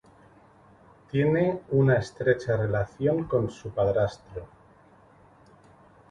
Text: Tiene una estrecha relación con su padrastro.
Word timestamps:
Tiene 1.11 1.61
una 1.69 1.97
estrecha 1.97 2.57
relación 2.57 3.25
con 3.25 3.51
su 3.51 3.69
padrastro. 3.69 4.47